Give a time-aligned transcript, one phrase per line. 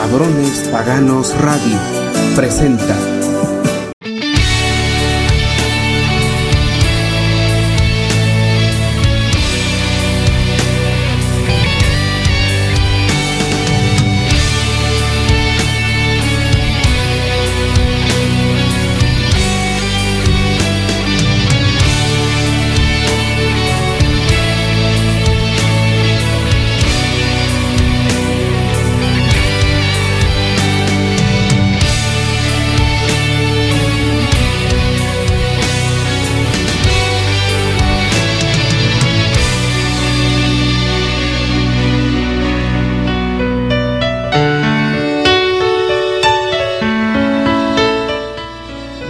[0.00, 1.78] Cabrones Paganos Radio
[2.34, 3.19] presenta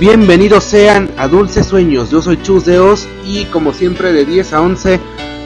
[0.01, 4.63] Bienvenidos sean a Dulces Sueños, yo soy Chus Deos y como siempre de 10 a
[4.63, 4.99] 11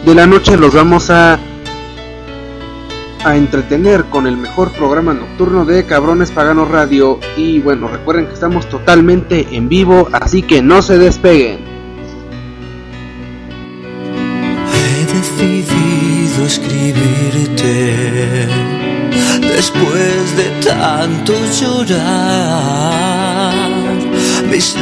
[0.07, 1.41] de la noche los vamos a
[3.25, 7.19] a entretener con el mejor programa nocturno de Cabrones Paganos Radio.
[7.37, 11.59] Y bueno, recuerden que estamos totalmente en vivo, así que no se despeguen.
[14.73, 18.47] He decidido escribirte
[19.41, 22.44] después de tanto llorar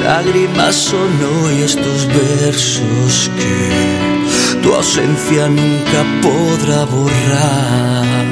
[0.03, 8.25] lágrimas son hoy estos versos que tu ausencia nunca podrá borrar.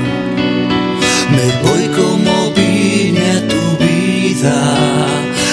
[1.37, 4.57] Me voy como vine a tu vida,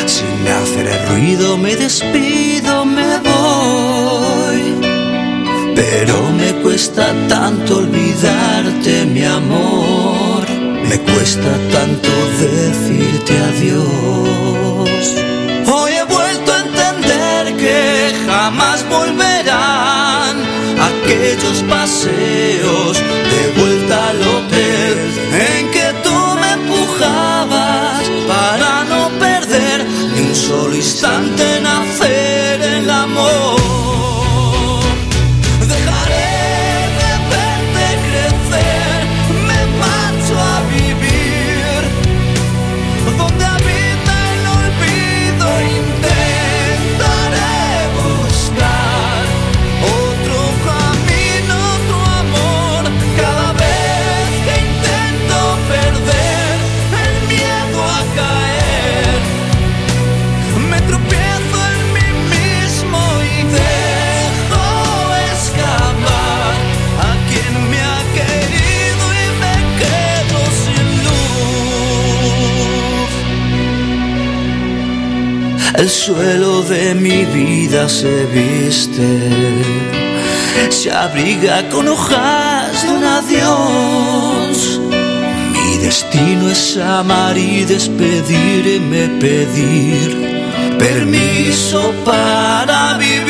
[0.06, 4.62] sin hacer ruido me despido, me voy.
[5.76, 10.46] Pero me cuesta tanto olvidarte, mi amor.
[10.90, 12.10] Me cuesta tanto
[12.40, 14.17] decirte adiós.
[21.70, 22.87] Paseos
[75.78, 79.30] El suelo de mi vida se viste,
[80.72, 84.82] se abriga con hojas de un adiós.
[85.54, 93.28] Mi destino es amar y despedirme, pedir permiso para vivir.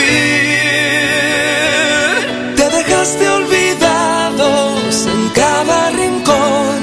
[2.56, 6.80] Te dejaste olvidados en cada rincón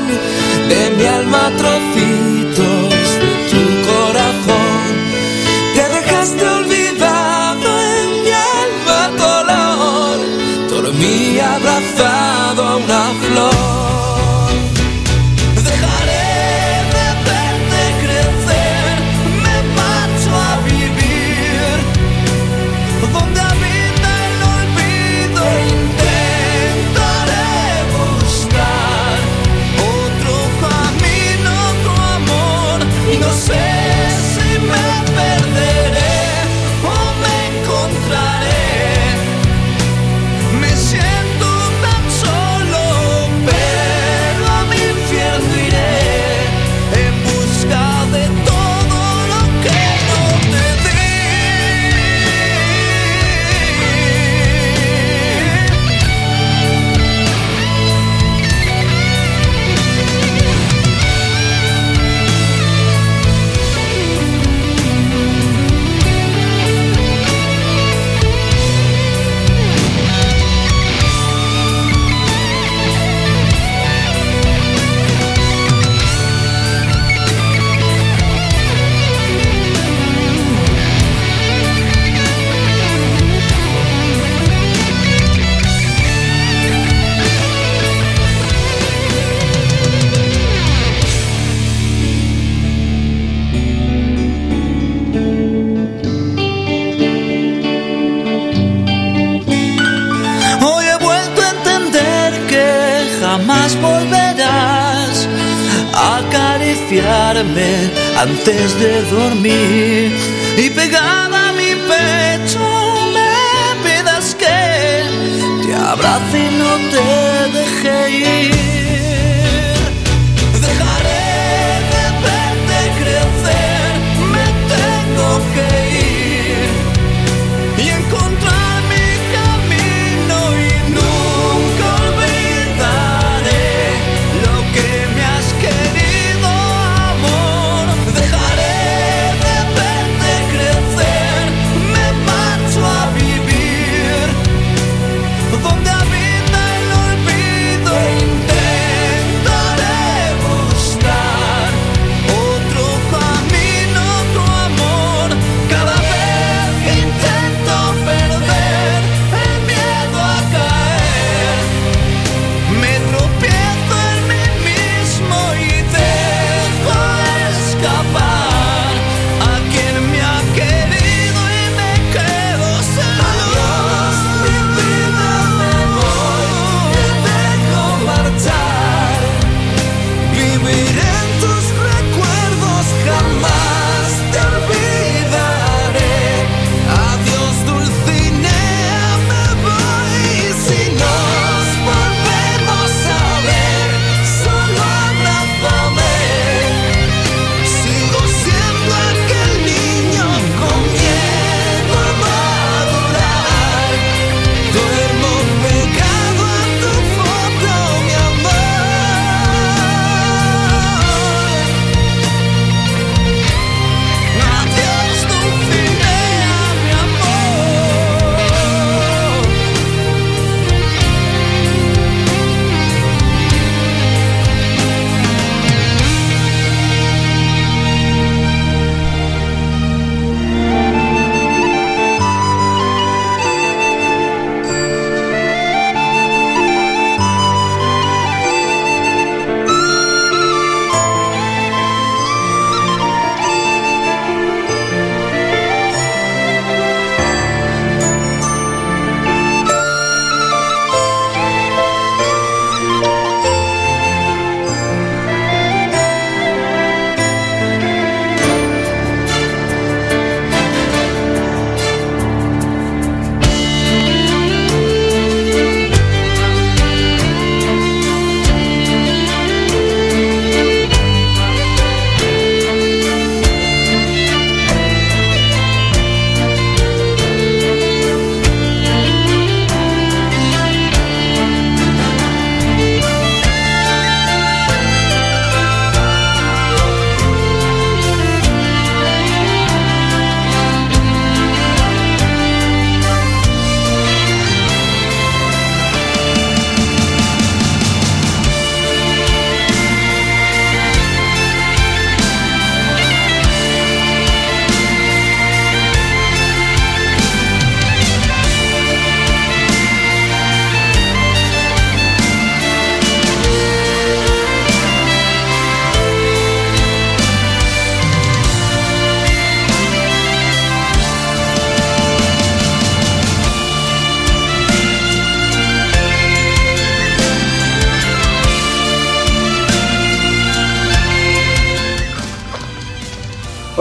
[0.68, 1.50] de mi alma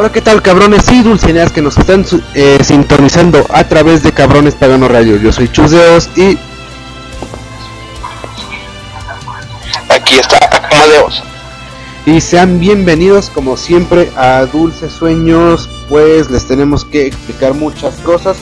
[0.03, 4.53] Hola, ¿qué tal, cabrones y dulcineas que nos están eh, sintonizando a través de Cabrones
[4.53, 5.15] Pagano Radio?
[5.15, 6.37] Yo soy Chuseos y.
[9.87, 10.39] Aquí está
[10.73, 11.23] Amadeus.
[12.05, 18.35] Y sean bienvenidos, como siempre, a Dulces Sueños, pues les tenemos que explicar muchas cosas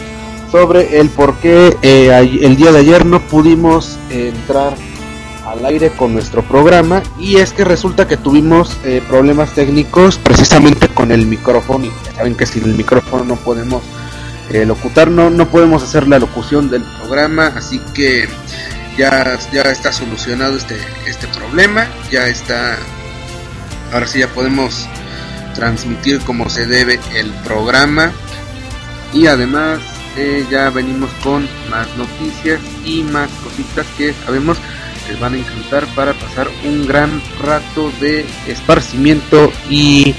[0.52, 4.74] sobre el por qué eh, el día de ayer no pudimos entrar
[5.46, 10.88] al aire con nuestro programa y es que resulta que tuvimos eh, problemas técnicos precisamente
[10.90, 11.86] con el micrófono.
[11.86, 13.84] Y saben que sin el micrófono no podemos
[14.50, 18.28] eh, locutar, no, no podemos hacer la locución del programa, así que
[18.98, 22.78] ya, ya está solucionado este, este problema, ya está,
[23.94, 24.88] ahora sí ya podemos
[25.56, 28.12] transmitir como se debe el programa.
[29.14, 29.80] Y además
[30.18, 34.58] eh, ya venimos con más noticias y más cositas que sabemos
[35.08, 40.16] les van a encantar para pasar un gran rato de esparcimiento y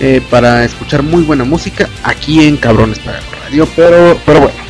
[0.00, 3.68] eh, para escuchar muy buena música aquí en Cabrones para Radio.
[3.74, 4.68] Pero, pero bueno.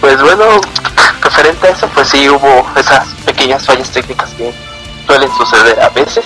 [0.00, 0.44] Pues bueno,
[1.22, 4.52] referente a eso, pues sí hubo esas pequeñas fallas técnicas que
[5.06, 6.24] suelen suceder a veces,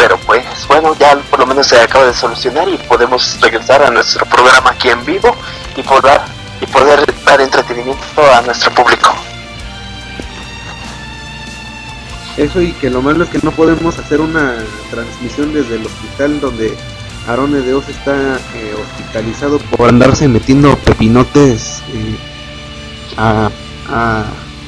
[0.00, 3.90] pero pues bueno, ya por lo menos se acaba de solucionar y podemos regresar a
[3.90, 5.36] nuestro programa aquí en vivo
[5.76, 6.22] y poder,
[6.58, 9.14] y poder dar entretenimiento a nuestro público.
[12.38, 14.56] Eso y que lo malo es que no podemos hacer una
[14.90, 16.74] transmisión desde el hospital donde
[17.28, 22.16] Arone de Oz está eh, hospitalizado por andarse metiendo pepinotes eh,
[23.18, 23.50] a,
[23.90, 24.24] a,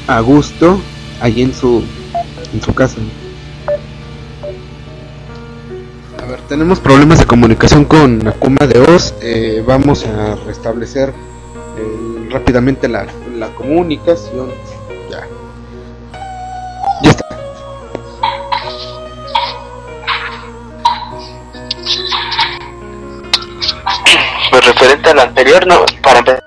[0.09, 0.79] a gusto
[1.23, 1.83] allí en su
[2.53, 2.99] en su casa.
[6.49, 9.15] Tenemos problemas de comunicación con Akuma de Oz.
[9.21, 14.51] Eh, vamos a restablecer eh, rápidamente la, la comunicación.
[15.11, 15.27] Ya.
[17.03, 17.29] Ya está.
[24.51, 26.43] Pues referente al anterior, no, para empezar,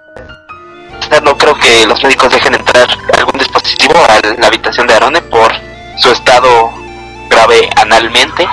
[1.23, 2.87] no creo que los médicos dejen entrar
[3.17, 5.51] algún dispositivo a la habitación de Arone por
[5.97, 6.71] su estado
[7.29, 8.47] grave analmente,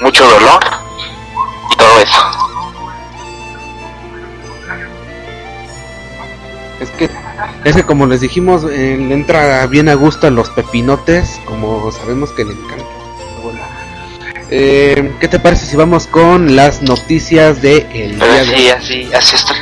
[0.00, 0.60] mucho dolor
[1.72, 2.20] y todo eso.
[6.80, 7.10] Es que,
[7.64, 11.92] es que como les dijimos, eh, le entra bien a gusto a los pepinotes, como
[11.92, 12.84] sabemos que le encanta.
[14.52, 19.10] Eh, ¿Qué te parece si vamos con las noticias de el día de sí, así,
[19.14, 19.54] así está.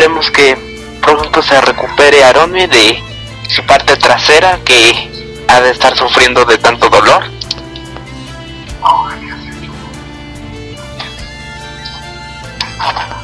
[0.00, 0.56] Esperemos que
[1.02, 3.02] pronto se recupere Arone de
[3.50, 5.10] su parte trasera que
[5.46, 7.22] ha de estar sufriendo de tanto dolor.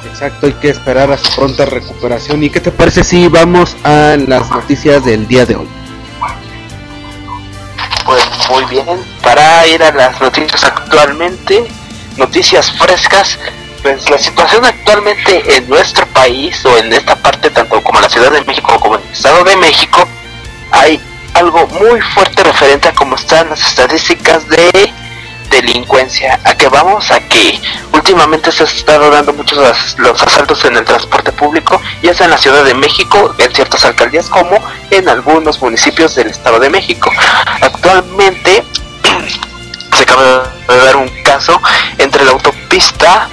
[0.04, 2.42] Exacto, hay que esperar a su pronta recuperación.
[2.42, 5.68] ¿Y qué te parece si vamos a las noticias del día de hoy?
[8.04, 11.66] Pues muy bien, para ir a las noticias actualmente,
[12.18, 13.38] noticias frescas,
[13.86, 18.08] pues la situación actualmente en nuestro país o en esta parte, tanto como en la
[18.08, 20.08] Ciudad de México como en el Estado de México,
[20.72, 21.00] hay
[21.34, 24.92] algo muy fuerte referente a cómo están las estadísticas de
[25.50, 26.40] delincuencia.
[26.42, 27.12] ¿A qué vamos?
[27.12, 27.60] A que
[27.92, 29.56] últimamente se estado dando muchos
[29.98, 33.84] los asaltos en el transporte público, ya sea en la Ciudad de México, en ciertas
[33.84, 34.58] alcaldías, como
[34.90, 37.12] en algunos municipios del Estado de México.
[37.60, 38.64] Actualmente
[39.96, 41.62] se acaba de dar un caso
[41.98, 43.28] entre la autopista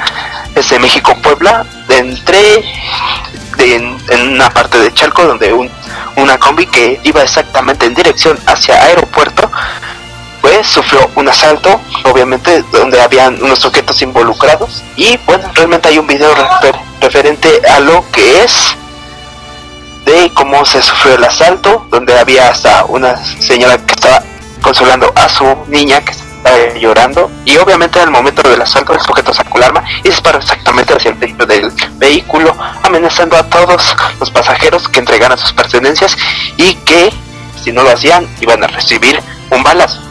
[0.54, 2.40] desde México-Puebla, de entre
[3.58, 5.70] de- en, una parte de Chalco, donde un,
[6.18, 9.50] una combi que iba exactamente en dirección hacia aeropuerto,
[10.42, 14.84] pues sufrió un asalto, obviamente, donde habían unos sujetos involucrados.
[14.98, 18.76] Y bueno, realmente hay un video refer- referente a lo que es
[20.06, 24.22] de cómo se sufrió el asalto, donde había hasta una señora que estaba
[24.62, 26.14] consolando a su niña que
[26.80, 30.94] llorando y obviamente al momento del asalto el sujeto sacó el arma y disparó exactamente
[30.94, 36.18] hacia el techo del vehículo amenazando a todos los pasajeros que entregaran sus pertenencias
[36.58, 37.12] y que
[37.62, 39.22] si no lo hacían iban a recibir
[39.52, 40.02] un balazo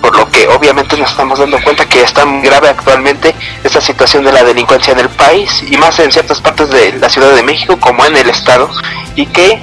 [0.00, 4.24] por lo que obviamente nos estamos dando cuenta que está muy grave actualmente esta situación
[4.24, 7.42] de la delincuencia en el país y más en ciertas partes de la Ciudad de
[7.42, 8.70] México como en el estado
[9.16, 9.60] y que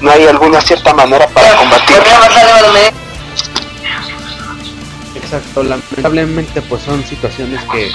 [0.00, 1.96] no hay alguna cierta manera para combatir.
[5.26, 7.90] Exacto, lamentablemente pues son situaciones que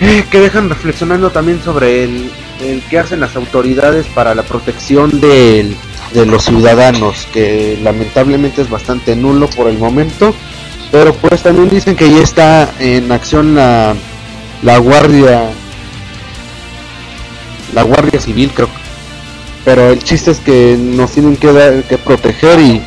[0.00, 5.20] eh, que dejan reflexionando también sobre el, el que hacen las autoridades para la protección
[5.20, 5.74] del-
[6.12, 10.34] de los ciudadanos, que lamentablemente es bastante nulo por el momento,
[10.92, 13.94] pero pues también dicen que ya está en acción la,
[14.62, 15.50] la guardia
[17.74, 18.68] la guardia civil creo.
[19.64, 22.82] Pero el chiste es que nos tienen que dar que proteger y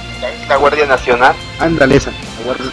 [0.47, 2.71] La Guardia Nacional, Ándale esa, la Guardia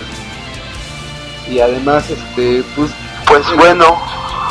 [1.49, 2.91] Y además, este, pues,
[3.27, 4.01] pues bueno,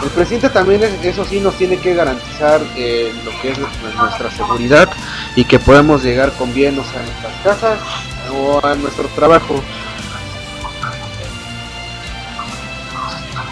[0.04, 4.32] el presidente también, es- eso sí, nos tiene que garantizar eh, lo que es nuestra,
[4.32, 4.90] seguridad
[5.36, 7.80] y que podamos llegar con bien, o sea, a nuestras casas
[8.34, 9.62] o a nuestro trabajo.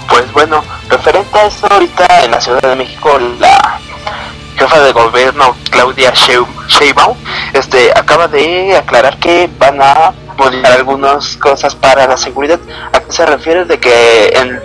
[0.09, 3.79] Pues bueno, referente a eso, ahorita en la Ciudad de México, la
[4.55, 7.17] jefa de gobierno Claudia Sheu- Sheinbaum
[7.53, 12.59] este, acaba de aclarar que van a modificar algunas cosas para la seguridad.
[12.93, 13.65] ¿A qué se refiere?
[13.65, 14.59] De que en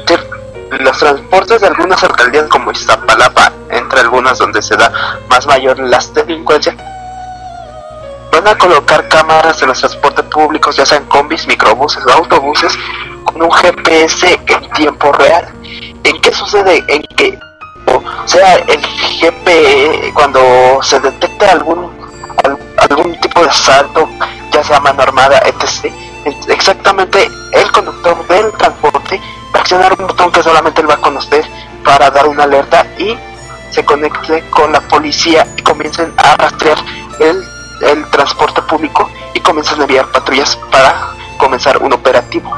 [0.85, 4.93] los transportes de algunas alcaldías como Iztapalapa, entre algunas donde se da
[5.29, 6.77] más mayor las delincuencias,
[8.33, 12.79] van a colocar cámaras en los transportes públicos, ya sean combis, microbuses o autobuses,
[13.25, 15.49] con un GPS en tiempo real.
[16.05, 16.85] ¿En qué sucede?
[16.89, 17.39] En que
[17.97, 20.41] o sea el GPS cuando
[20.83, 21.91] se detecta algún
[22.45, 24.09] al- algún tipo de asalto,
[24.53, 25.93] ya sea mano armada, etc.
[26.49, 29.21] Exactamente el conductor del transporte
[29.55, 31.45] va a accionar un botón que solamente él va a conocer
[31.85, 33.17] para dar una alerta y
[33.71, 36.79] se conecte con la policía y comiencen a rastrear
[37.21, 37.43] el,
[37.83, 42.51] el transporte público y comiencen a enviar patrullas para comenzar un operativo.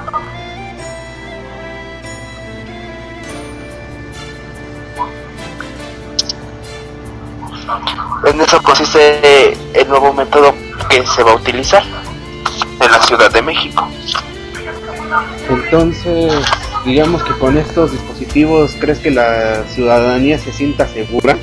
[8.24, 10.54] En eso consiste el nuevo método
[10.88, 11.82] que se va a utilizar
[12.80, 13.88] en la Ciudad de México.
[15.48, 16.32] Entonces,
[16.84, 21.36] digamos que con estos dispositivos, ¿crees que la ciudadanía se sienta segura?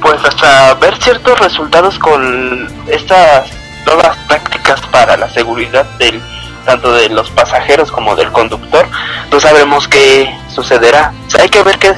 [0.00, 3.50] Pues hasta ver ciertos resultados con estas
[3.86, 6.20] nuevas prácticas para la seguridad del
[6.64, 8.86] tanto de los pasajeros como del conductor,
[9.30, 11.12] no sabremos qué sucederá.
[11.26, 11.94] O sea, hay que ver qué,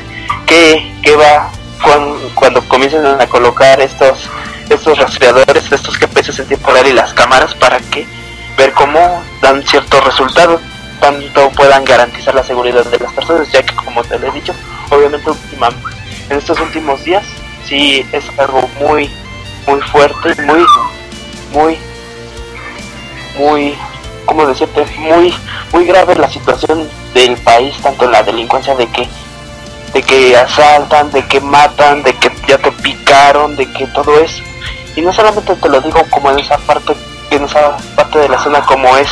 [0.47, 1.51] qué, qué va
[1.83, 4.29] cuando, cuando comiencen a colocar estos
[4.71, 8.07] estos rastreadores, estos GPS en tiempo real y las cámaras para que
[8.57, 10.61] ver cómo dan ciertos resultados,
[11.01, 14.55] tanto puedan garantizar la seguridad de las personas, ya que como te lo he dicho,
[14.91, 15.31] obviamente
[16.31, 17.25] en estos últimos días
[17.67, 19.11] sí es algo muy
[19.67, 20.65] muy fuerte, muy
[21.53, 21.79] muy
[23.37, 23.75] muy
[24.25, 25.35] como decirte, muy
[25.73, 29.09] muy grave la situación del país, tanto la delincuencia de que
[29.95, 34.43] de que asaltan, de que matan, de que ya te picaron, de que todo eso.
[34.97, 36.95] Y no solamente te lo digo como en esa parte,
[37.31, 39.09] en esa parte de la zona como es,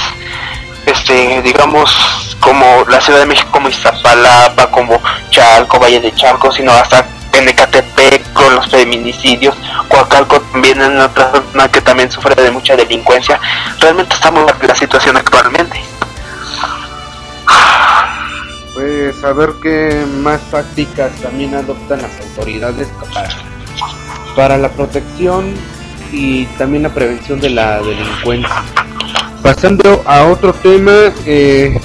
[0.84, 6.72] este, digamos, como la Ciudad de México, como Iztapalapa, como Chalco, Valle de Chalco, sino
[6.72, 9.54] hasta en Ecatepec con los feminicidios,
[9.88, 13.40] Coacalco también en otra zona que también sufre de mucha delincuencia.
[13.78, 15.91] Realmente estamos en la situación actualmente
[18.74, 23.28] pues a ver qué más tácticas también adoptan las autoridades para,
[24.34, 25.54] para la protección
[26.12, 28.62] y también la prevención de la delincuencia.
[29.42, 30.92] Pasando a otro tema,
[31.26, 31.78] eh,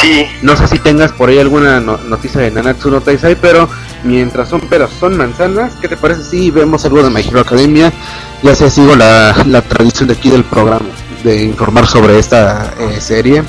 [0.00, 0.26] sí.
[0.42, 3.68] no sé si tengas por ahí alguna noticia de Nanatsu no Taisai, pero
[4.02, 7.92] mientras son peras son manzanas, ¿qué te parece si vemos algo de My Hero Academia?
[8.42, 10.86] Ya sé, sigo la, la tradición de aquí del programa
[11.22, 13.42] de informar sobre esta eh, serie.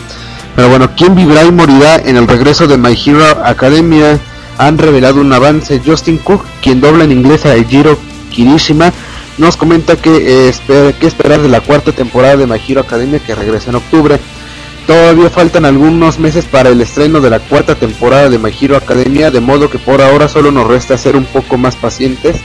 [0.55, 4.19] Pero bueno, ¿quién vivirá y morirá en el regreso de My Hero Academia?
[4.57, 5.81] Han revelado un avance.
[5.85, 7.99] Justin Cook, quien dobla en inglés a Ejiro
[8.31, 8.93] Kirishima,
[9.37, 13.35] nos comenta que, eh, que esperar de la cuarta temporada de My Hero Academia que
[13.35, 14.17] regresa en octubre.
[14.87, 19.31] Todavía faltan algunos meses para el estreno de la cuarta temporada de My Hero Academia,
[19.31, 22.37] de modo que por ahora solo nos resta ser un poco más pacientes.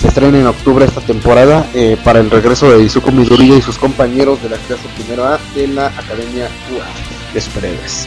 [0.00, 3.78] Se estrena en octubre esta temporada eh, para el regreso de Izuku Midoriya y sus
[3.78, 8.06] compañeros de la clase primero A de la Academia UA superhéroes.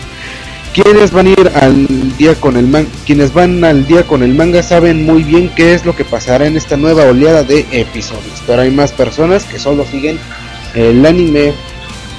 [0.74, 4.34] Quienes van a ir al día con el man quienes van al día con el
[4.34, 8.44] manga saben muy bien qué es lo que pasará en esta nueva oleada de episodios,
[8.46, 10.20] pero hay más personas que solo siguen
[10.74, 11.54] el anime.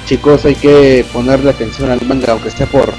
[0.05, 2.93] Chicos, hay que ponerle atención al manga aunque esté por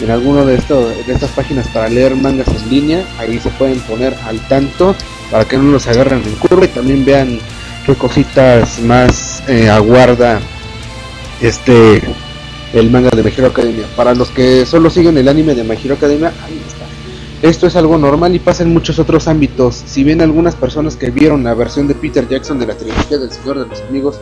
[0.00, 3.80] en alguno de estos de estas páginas para leer mangas en línea, ahí se pueden
[3.80, 4.94] poner al tanto
[5.30, 7.38] para que no los agarren en curva y también vean
[7.84, 10.40] qué cositas más eh, aguarda
[11.40, 12.02] este
[12.72, 13.86] el manga de My Hero Academia.
[13.96, 16.86] Para los que solo siguen el anime de My Hero Academia, ahí está.
[17.42, 19.74] Esto es algo normal y pasa en muchos otros ámbitos.
[19.74, 23.30] Si bien algunas personas que vieron la versión de Peter Jackson de la trilogía del
[23.30, 24.20] Señor de los Amigos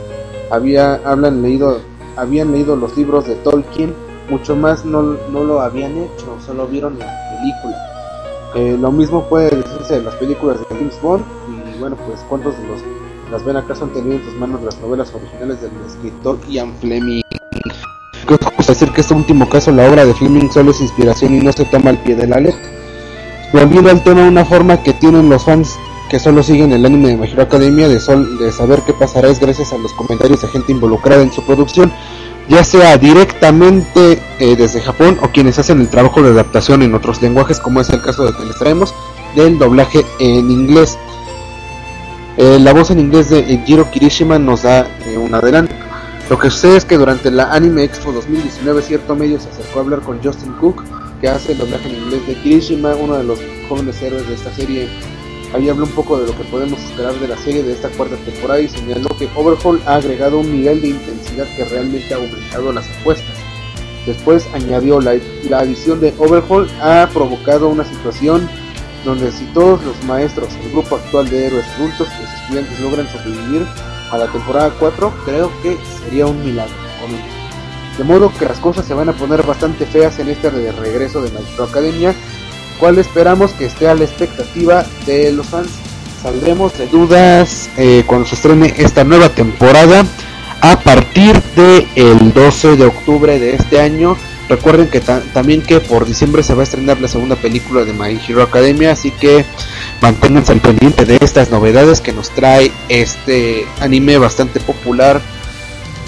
[0.49, 1.81] había, hablan leído,
[2.15, 3.93] habían leído los libros de Tolkien,
[4.29, 7.07] mucho más no, no lo habían hecho, solo vieron la
[7.37, 7.77] película.
[8.55, 12.57] Eh, lo mismo puede decirse de las películas de James Bond y bueno, pues cuántos
[12.57, 12.79] de los
[13.31, 17.21] las ven acaso han tenido en sus manos las novelas originales del escritor Ian Fleming
[18.67, 21.65] decir que este último caso la obra de Fleming solo es inspiración y no se
[21.65, 22.61] toma al pie de la letra.
[23.51, 25.77] Volviendo al tema, una forma que tienen los fans
[26.09, 29.39] que solo siguen el anime de My Academia de, sol, de saber qué pasará es
[29.39, 31.91] gracias a los comentarios de gente involucrada en su producción,
[32.47, 37.21] ya sea directamente eh, desde Japón o quienes hacen el trabajo de adaptación en otros
[37.21, 38.93] lenguajes, como es el caso de que les traemos
[39.35, 40.97] del doblaje en inglés.
[42.37, 45.68] Eh, la voz en inglés de Jiro Kirishima nos da eh, un adelanto.
[46.29, 49.81] Lo que sucede es que durante la Anime Expo 2019 cierto medio se acercó a
[49.81, 50.83] hablar con Justin Cook,
[51.19, 54.53] que hace el doblaje en inglés de Kirishima, uno de los jóvenes héroes de esta
[54.53, 54.87] serie.
[55.55, 58.15] Ahí habló un poco de lo que podemos esperar de la serie de esta cuarta
[58.17, 62.73] temporada y señaló que Overhaul ha agregado un nivel de intensidad que realmente ha aumentado
[62.73, 63.35] las apuestas.
[64.05, 65.15] Después añadió la,
[65.49, 68.47] la adición de Overhaul ha provocado una situación
[69.03, 73.09] donde si todos los maestros, el grupo actual de héroes adultos y los estudiantes logran
[73.09, 73.65] sobrevivir,
[74.11, 76.73] a la temporada 4, creo que sería un milagro.
[77.97, 81.31] De modo que las cosas se van a poner bastante feas en este regreso de
[81.31, 82.15] Maestro Academia,
[82.79, 85.69] cual esperamos que esté a la expectativa de los fans.
[86.23, 90.05] saldremos de dudas eh, cuando se estrene esta nueva temporada
[90.61, 94.17] a partir del el 12 de octubre de este año.
[94.47, 98.19] Recuerden que también que por diciembre se va a estrenar la segunda película de My
[98.27, 99.45] Hero Academia, así que
[100.01, 105.21] manténganse al pendiente de estas novedades que nos trae este anime bastante popular.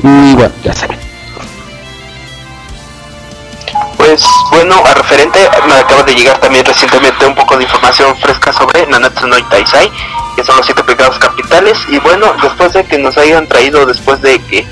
[0.03, 0.97] Y bueno, ya saben.
[3.97, 8.51] Pues bueno, a referente, me acaba de llegar también recientemente un poco de información fresca
[8.51, 9.91] sobre Nanatsu no Taisai,
[10.35, 11.77] que son los siete pecados capitales.
[11.87, 14.65] Y bueno, después de que nos hayan traído, después de que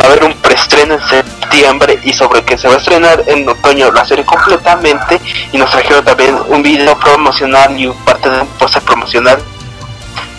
[0.00, 3.90] a haber un preestreno en septiembre y sobre que se va a estrenar en otoño
[3.92, 5.20] la serie completamente,
[5.52, 9.38] y nos trajeron también un video promocional y parte de un post promocional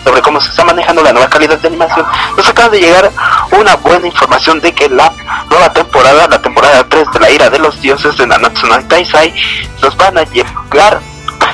[0.04, 3.10] sobre cómo se está manejando la nueva calidad de animación, nos acaba de llegar
[3.50, 5.12] una buena información de que la
[5.50, 9.34] nueva temporada, la temporada 3 de la ira de los dioses de Nanatsu no Taisai,
[9.82, 11.00] nos van a llegar,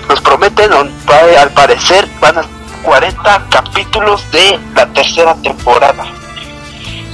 [0.06, 2.44] nos prometen, al parecer, van a
[2.82, 6.04] 40 capítulos de la tercera temporada.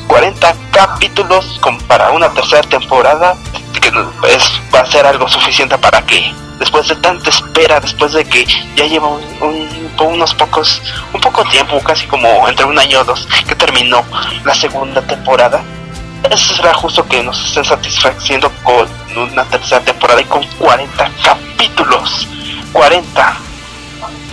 [0.09, 3.37] 40 capítulos para una tercera temporada
[3.81, 8.25] que es, va a ser algo suficiente para que después de tanta espera, después de
[8.25, 8.45] que
[8.75, 9.09] ya lleva
[10.01, 14.03] unos pocos, un poco tiempo, casi como entre un año o dos, que terminó
[14.45, 15.63] la segunda temporada,
[16.31, 22.27] eso será justo que nos estén satisfaciendo con una tercera temporada y con 40 capítulos.
[22.73, 23.37] 40.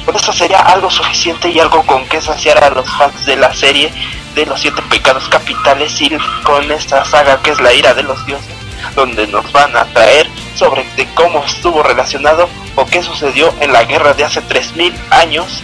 [0.06, 3.54] Por eso sería algo suficiente y algo con que saciar a los fans de la
[3.54, 3.92] serie
[4.36, 6.12] de los siete pecados capitales y
[6.44, 8.56] con esta saga que es la ira de los dioses
[8.96, 13.84] donde nos van a traer sobre de cómo estuvo relacionado o qué sucedió en la
[13.86, 15.64] guerra de hace 3000 años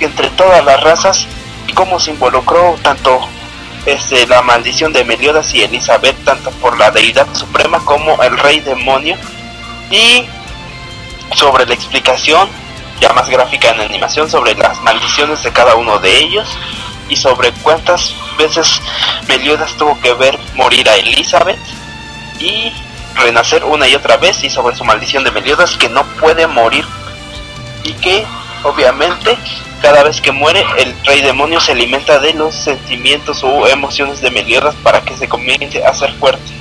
[0.00, 1.26] entre todas las razas
[1.66, 3.20] y cómo se involucró tanto
[3.86, 8.60] este, la maldición de Meliodas y Elizabeth, tanto por la deidad suprema como el rey
[8.60, 9.16] demonio,
[9.90, 10.26] y
[11.34, 12.48] sobre la explicación
[13.00, 16.46] ya más gráfica en animación sobre las maldiciones de cada uno de ellos
[17.10, 18.80] y sobre cuántas veces
[19.28, 21.58] Meliodas tuvo que ver morir a Elizabeth
[22.38, 22.72] y
[23.16, 26.84] renacer una y otra vez y sobre su maldición de Meliodas que no puede morir
[27.84, 28.24] y que
[28.62, 29.36] obviamente
[29.82, 34.30] cada vez que muere el rey demonio se alimenta de los sentimientos o emociones de
[34.30, 36.60] Meliodas para que se comience a ser fuerte.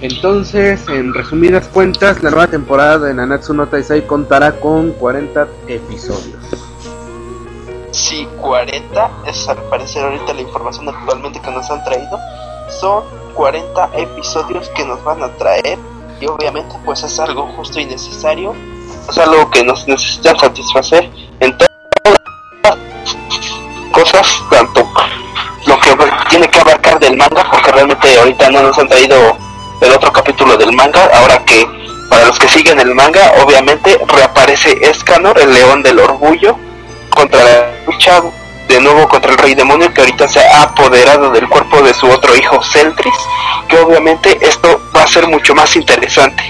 [0.00, 6.36] Entonces, en resumidas cuentas, la nueva temporada de Nanatsu no Taisai contará con 40 episodios.
[7.94, 12.18] Sí, 40 es al parecer ahorita la información actualmente que nos han traído
[12.68, 13.04] son
[13.34, 15.78] 40 episodios que nos van a traer
[16.20, 18.52] y obviamente pues es algo justo y necesario,
[19.08, 22.78] es algo que nos necesitan satisfacer en todas
[23.92, 24.90] cosas, tanto
[25.66, 25.96] lo que
[26.30, 29.16] tiene que abarcar del manga, porque realmente ahorita no nos han traído
[29.80, 31.64] el otro capítulo del manga, ahora que
[32.10, 36.58] para los que siguen el manga, obviamente reaparece Escanor, el león del orgullo,
[37.14, 38.22] contra la lucha
[38.68, 42.06] de nuevo contra el rey demonio que ahorita se ha apoderado del cuerpo de su
[42.06, 43.14] otro hijo Celtris,
[43.68, 46.42] que obviamente esto va a ser mucho más interesante.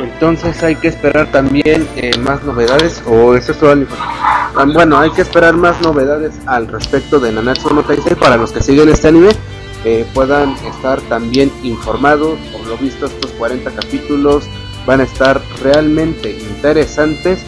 [0.00, 3.72] Entonces hay que esperar también eh, más novedades o eso es todo
[4.56, 8.50] ah, Bueno, hay que esperar más novedades al respecto de Nanatsu no Taisei para los
[8.52, 9.30] que siguen este anime
[10.14, 12.38] puedan estar también informados.
[12.52, 14.44] Por lo visto estos 40 capítulos
[14.86, 17.40] van a estar realmente interesantes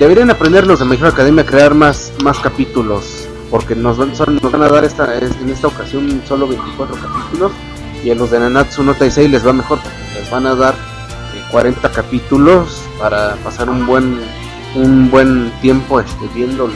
[0.00, 4.50] Deberían aprender los de Mejor Academia a crear más, más capítulos, porque nos van, nos
[4.50, 7.52] van a dar esta, en esta ocasión solo 24 capítulos,
[8.02, 9.78] y a los de Nanatsu no Taisei les va mejor,
[10.14, 10.74] les van a dar
[11.50, 14.18] 40 eh, capítulos para pasar un buen
[14.74, 16.70] un buen tiempo este, viendo,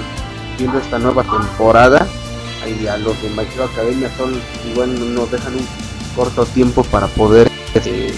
[0.79, 2.07] esta nueva temporada.
[2.79, 4.39] Y a los de My Academia son
[4.71, 5.67] igual nos dejan un
[6.15, 8.13] corto tiempo para poder este,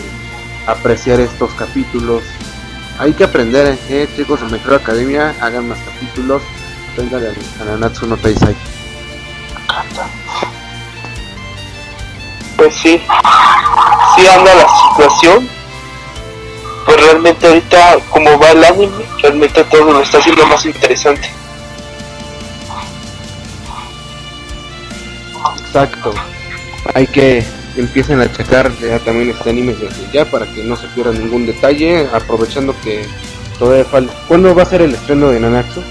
[0.66, 2.23] apreciar estos capítulos
[2.99, 6.43] hay que aprender, eh, chicos de Mejor Academia, hagan más capítulos,
[6.97, 7.25] vengan
[7.61, 8.55] a Nanatsu no Taisai.
[12.57, 13.03] Pues sí,
[14.17, 15.49] sí anda la situación,
[16.87, 21.31] pues realmente ahorita como va el anime, realmente todo lo está haciendo más interesante.
[25.67, 26.15] Exacto,
[26.95, 27.45] hay que
[27.77, 31.47] empiecen a checar ya también este anime desde ya para que no se pierda ningún
[31.47, 33.07] detalle, aprovechando que
[33.59, 34.12] todavía falta.
[34.29, 35.83] ¿Cuándo va a ser el estreno de Nanatsu?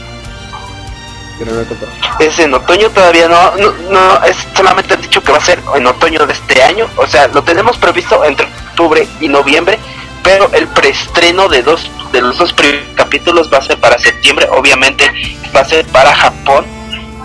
[2.20, 3.52] Es en otoño todavía no,
[3.92, 7.06] no, es solamente han dicho que va a ser en otoño de este año, o
[7.06, 9.78] sea, lo tenemos previsto entre octubre y noviembre,
[10.24, 14.48] pero el preestreno de dos de los dos primeros capítulos va a ser para septiembre,
[14.50, 15.12] obviamente
[15.54, 16.66] va a ser para Japón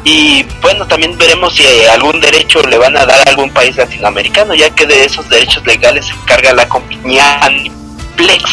[0.04, 4.54] y bueno, también veremos si algún derecho le van a dar a algún país latinoamericano,
[4.54, 8.44] ya que de esos derechos legales se encarga la compañía Aniplex.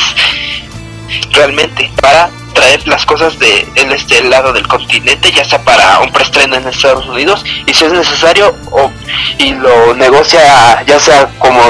[1.31, 6.55] realmente para traer las cosas de este lado del continente, ya sea para un preestreno
[6.55, 8.91] en Estados Unidos y si es necesario o,
[9.37, 11.61] y lo negocia ya sea como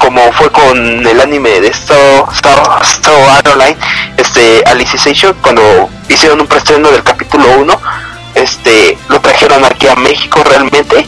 [0.00, 3.76] como fue con el anime de Star, Star, Star Online,
[4.16, 7.80] este Alicization, cuando hicieron un preestreno del capítulo 1,
[8.34, 11.06] este lo trajeron aquí a México realmente.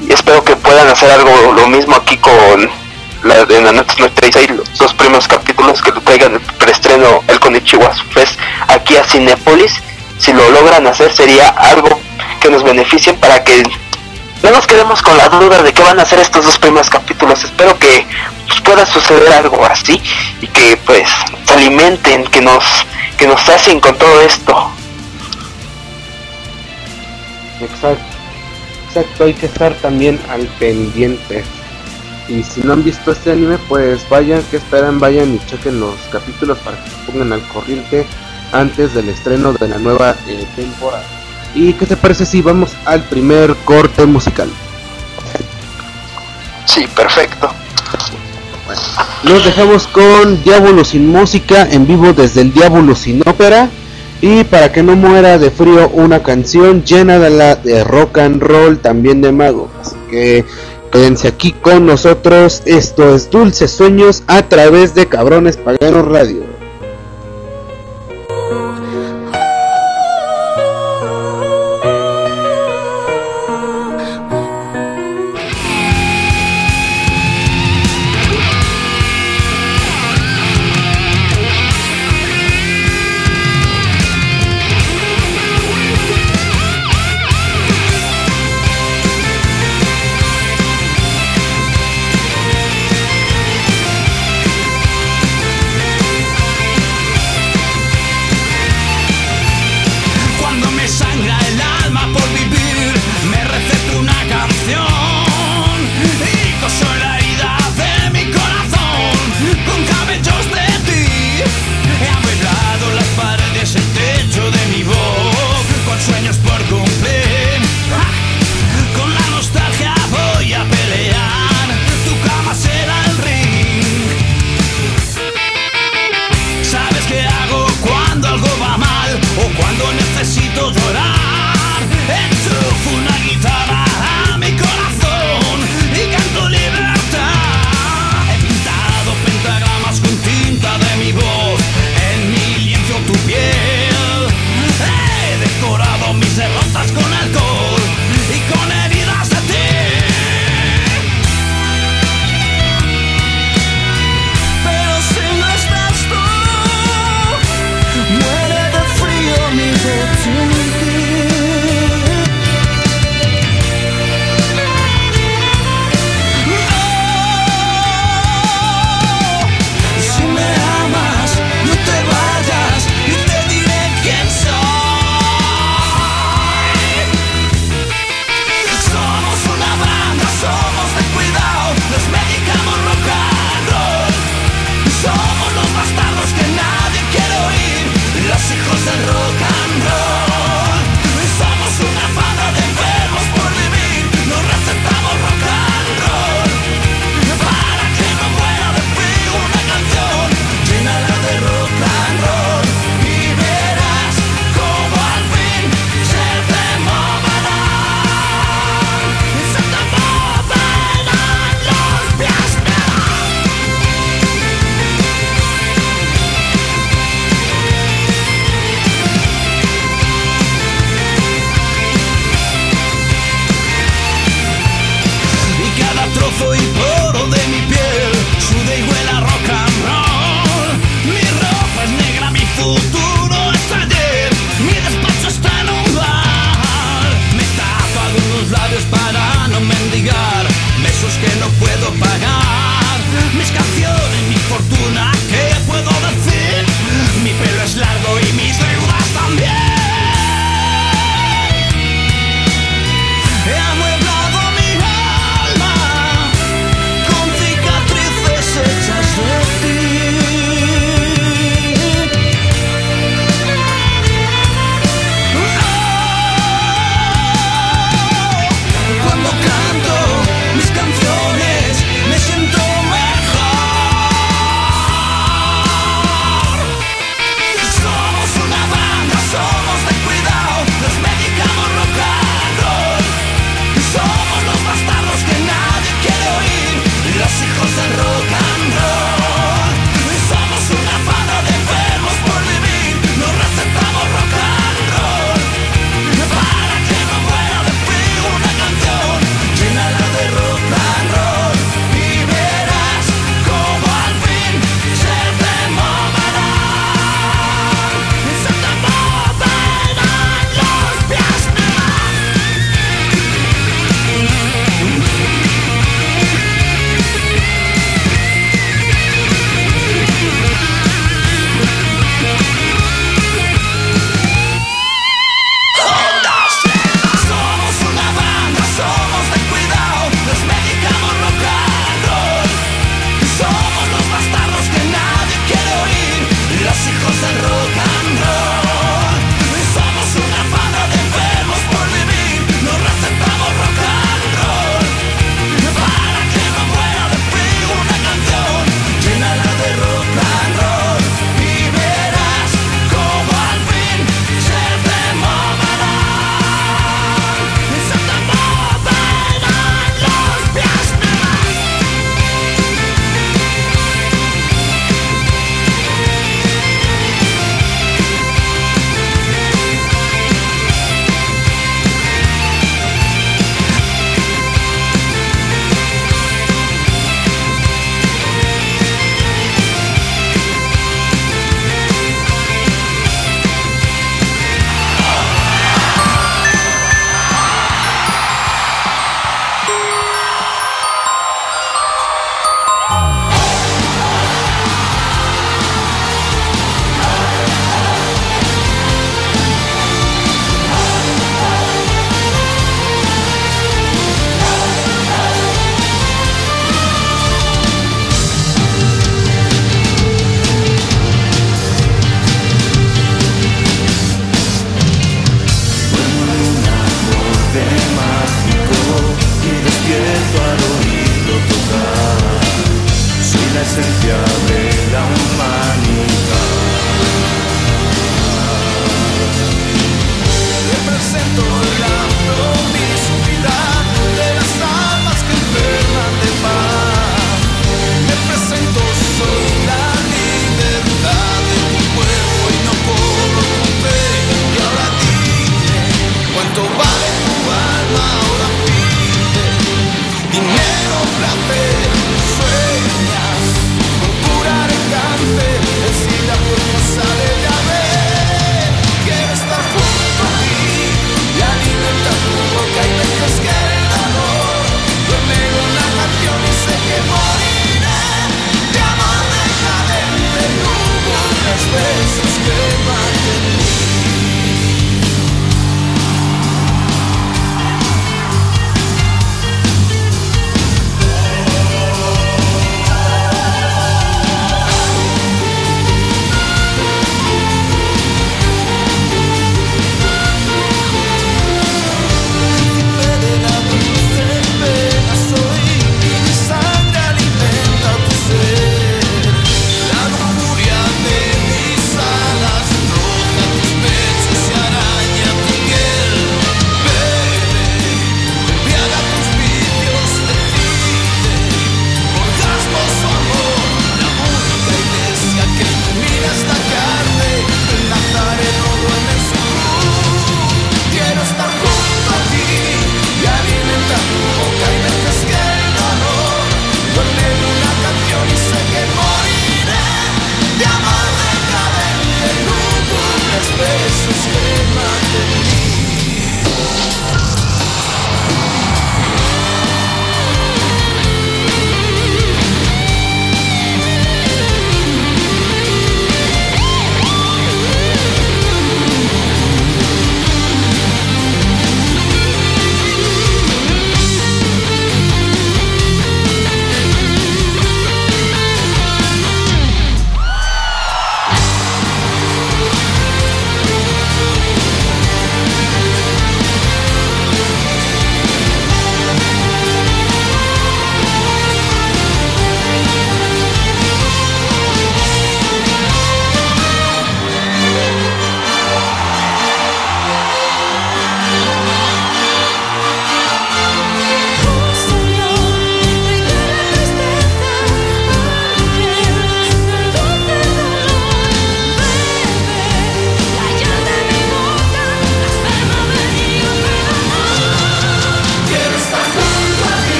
[0.00, 2.70] Y espero que puedan hacer algo lo mismo aquí con
[3.22, 4.08] la de Nanatsu no
[4.56, 9.80] los dos primeros capítulos que lo traigan el preestreno el Konichiwa Fest aquí a Cinepolis
[10.18, 12.00] si lo logran hacer sería algo
[12.40, 13.62] que nos beneficien para que
[14.42, 17.44] no nos quedemos con la duda de qué van a hacer estos dos primeros capítulos.
[17.44, 18.04] Espero que
[18.48, 20.02] pues, pueda suceder algo así
[20.40, 21.08] y que pues
[21.46, 22.64] se alimenten que nos
[23.16, 24.72] que nos hacen con todo esto
[27.62, 28.04] exacto
[28.88, 31.44] exacto hay que estar también al pendiente
[32.28, 35.96] y si no han visto este anime, pues vayan, que esperan, vayan y chequen los
[36.10, 38.06] capítulos para que se pongan al corriente
[38.52, 41.04] antes del estreno de la nueva eh, temporada.
[41.54, 44.48] ¿Y qué te parece si vamos al primer corte musical?
[46.64, 47.52] Sí, perfecto.
[49.24, 53.68] nos dejamos con Diablo sin música en vivo desde el Diablo sin ópera.
[54.22, 58.42] Y para que no muera de frío, una canción llena de, la, de rock and
[58.42, 59.68] roll, también de mago.
[59.80, 60.44] Así que
[60.92, 62.60] Quédense aquí con nosotros.
[62.66, 66.51] Esto es Dulces Sueños a través de Cabrones Paganos Radio.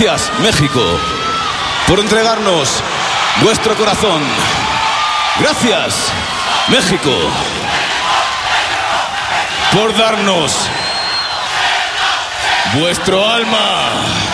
[0.00, 0.80] Gracias, México,
[1.88, 2.84] por entregarnos
[3.42, 4.22] vuestro corazón.
[5.40, 6.12] Gracias,
[6.68, 7.10] México,
[9.72, 10.70] por darnos
[12.74, 14.27] vuestro alma.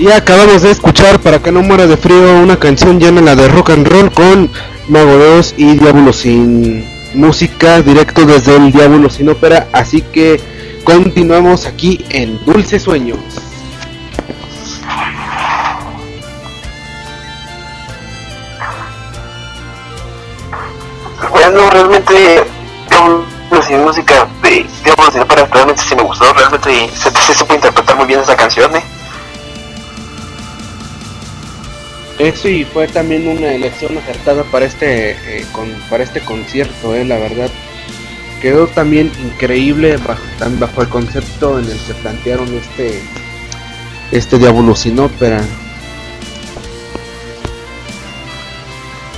[0.00, 3.68] Y acabamos de escuchar para que no muera de frío una canción llena de rock
[3.68, 4.50] and roll con
[4.88, 9.68] Mago 2 y Diablo sin música directo desde el Diablo sin ópera.
[9.74, 10.40] Así que
[10.84, 13.18] continuamos aquí en Dulce Sueños.
[32.20, 37.06] Eso y fue también una elección acertada para este eh, con, para este concierto, eh,
[37.06, 37.48] la verdad.
[38.42, 40.22] Quedó también increíble bajo,
[40.58, 43.02] bajo el concepto en el que plantearon este
[44.12, 45.40] este Diablo sin ópera.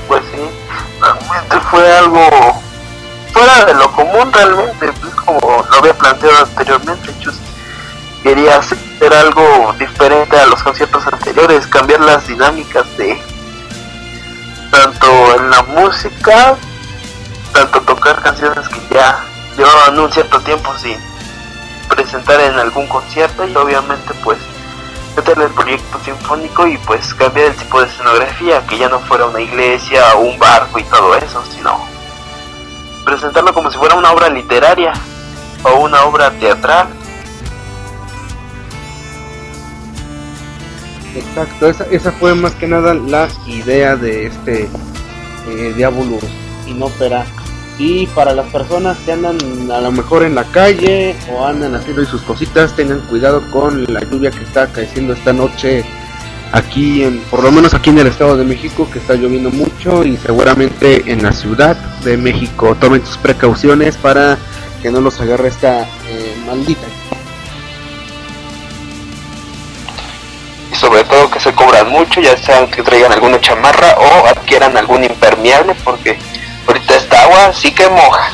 [0.07, 0.38] Pues sí,
[1.00, 2.62] realmente fue algo
[3.32, 4.86] fuera de lo común realmente,
[5.24, 7.34] como lo había planteado anteriormente, Chus.
[8.22, 8.78] Quería hacer
[9.11, 13.20] algo diferente a los conciertos anteriores, cambiar las dinámicas de
[14.70, 16.57] tanto en la música,
[17.53, 19.24] tanto tocar canciones que ya
[19.57, 20.96] llevaban un cierto tiempo sin
[21.88, 24.38] presentar en algún concierto y obviamente pues
[25.16, 29.26] meterle el proyecto sinfónico y pues cambiar el tipo de escenografía, que ya no fuera
[29.26, 31.84] una iglesia o un barco y todo eso, sino
[33.05, 34.92] presentarlo como si fuera una obra literaria
[35.64, 36.88] o una obra teatral
[41.14, 44.68] Exacto, esa, fue más que nada la idea de este
[45.48, 46.24] eh, Diabolus.
[47.78, 49.36] Y para las personas que andan
[49.70, 54.00] a lo mejor en la calle o andan haciendo sus cositas, tengan cuidado con la
[54.00, 55.84] lluvia que está cayendo esta noche
[56.52, 60.04] aquí, en, por lo menos aquí en el Estado de México, que está lloviendo mucho
[60.04, 62.76] y seguramente en la Ciudad de México.
[62.78, 64.38] Tomen sus precauciones para
[64.82, 66.86] que no los agarre esta eh, maldita
[71.43, 76.16] se cobran mucho, ya sean que traigan alguna chamarra o adquieran algún impermeable, porque
[76.66, 78.30] ahorita esta agua sí que moja.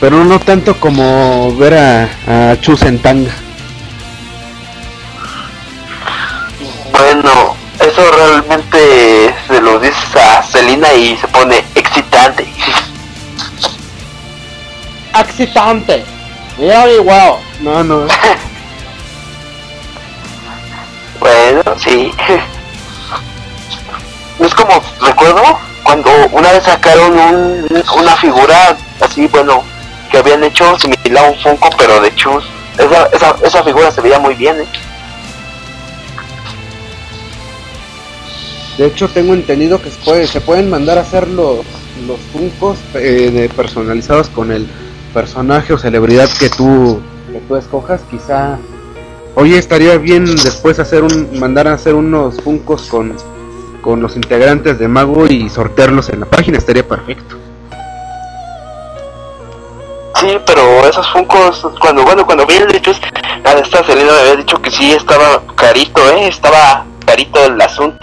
[0.00, 3.32] Pero no tanto como ver a, a Chus en tanga.
[6.92, 12.46] Bueno, eso realmente se lo dices a Celina y se pone excitante.
[15.18, 16.04] Excitante.
[16.58, 17.36] Mira igual.
[17.60, 18.06] No, no.
[21.86, 22.12] sí.
[24.38, 25.42] Es como, recuerdo,
[25.82, 27.66] cuando una vez sacaron un,
[27.98, 29.62] una figura así, bueno,
[30.10, 32.44] que habían hecho similar a un Funko, pero de Chus.
[32.78, 34.66] Esa, esa, esa figura se veía muy bien, ¿eh?
[38.76, 41.64] De hecho, tengo entendido que se, puede, se pueden mandar a hacer los,
[42.06, 44.66] los Funkos eh, personalizados con el
[45.14, 47.00] personaje o celebridad que tú,
[47.32, 48.02] que tú escojas.
[48.10, 48.58] Quizá
[49.38, 53.14] Oye, estaría bien después hacer un mandar a hacer unos funcos con,
[53.82, 57.36] con los integrantes de Mago y sortearlos en la página, estaría perfecto.
[60.18, 64.60] Sí, pero esos funcos, cuando bueno, cuando vi el de esta Selena me había dicho
[64.62, 67.98] que sí estaba carito, eh, estaba carito el asunto.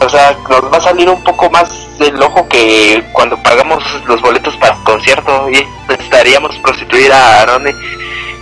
[0.00, 4.22] O sea, nos va a salir un poco más del ojo que cuando pagamos los
[4.22, 7.74] boletos para el concierto y necesitaríamos prostituir a Arone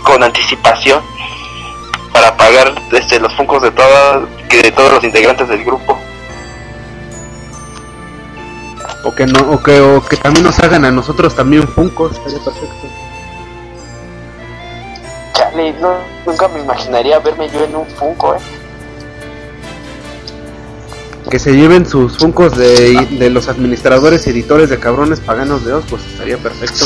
[0.03, 1.01] con anticipación
[2.11, 5.97] para pagar este, los funcos de, todas, de todos los integrantes del grupo.
[9.03, 12.39] O que, no, o que, o que también nos hagan a nosotros también funcos, estaría
[12.39, 12.87] perfecto.
[15.33, 15.95] Chale, no,
[16.25, 18.39] nunca me imaginaría verme yo en un funko, eh.
[21.29, 25.73] Que se lleven sus funcos de, de los administradores y editores de cabrones paganos de
[25.73, 26.85] os, pues estaría perfecto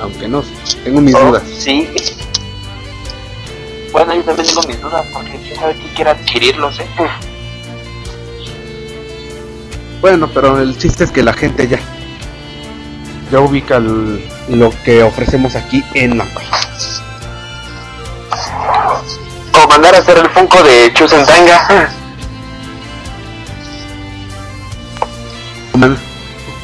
[0.00, 0.42] aunque no,
[0.84, 1.42] tengo mis Oh, dudas.
[1.58, 1.88] Sí.
[3.92, 6.86] Bueno, yo también tengo mis dudas porque quién sabe quién quiere adquirirlos, eh.
[10.00, 11.78] Bueno, pero el chiste es que la gente ya
[13.30, 16.58] ya ubica el- lo que ofrecemos aquí en la página.
[19.62, 20.92] O mandar a hacer el funko de.
[25.76, 25.98] Man-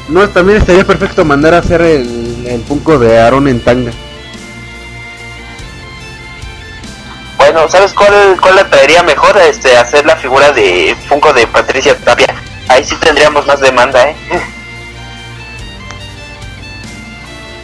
[0.09, 3.91] No, también estaría perfecto mandar a hacer el, el Funko de Aaron en tanga.
[7.37, 9.37] Bueno, ¿sabes cuál, cuál le traería mejor?
[9.37, 12.33] Este, hacer la figura de Funko de Patricia Tapia.
[12.67, 14.15] Ahí sí tendríamos más demanda, ¿eh?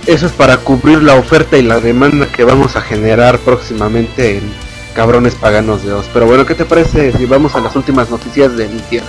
[0.05, 4.53] Eso es para cubrir la oferta y la demanda que vamos a generar próximamente en
[4.93, 6.09] Cabrones Paganos de Oz.
[6.13, 9.07] Pero bueno, ¿qué te parece si vamos a las últimas noticias de mi tierra?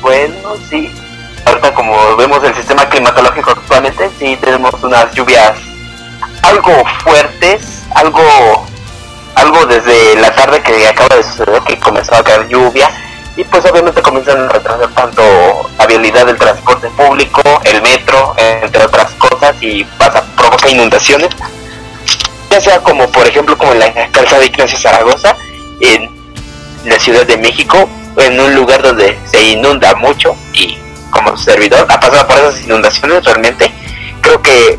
[0.00, 0.90] Bueno, sí.
[1.46, 5.52] Ahorita como vemos el sistema climatológico actualmente, sí tenemos unas lluvias
[6.42, 6.72] algo
[7.04, 8.20] fuertes, algo
[9.36, 12.90] algo desde la tarde que acaba de suceder que comenzó a caer lluvia
[13.36, 15.22] y pues obviamente comienzan a retrasar tanto
[15.78, 21.28] la vialidad del transporte público, el metro, entre otras cosas y pasa provoca inundaciones.
[22.50, 25.36] Ya sea como por ejemplo como en la calzada de Ignacio Zaragoza
[25.80, 26.10] en
[26.86, 30.34] la Ciudad de México en un lugar donde se inunda mucho
[31.10, 33.70] como servidor ha pasado por esas inundaciones realmente
[34.20, 34.78] creo que